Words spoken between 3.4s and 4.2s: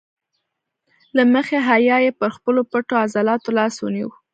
لاس ونیو.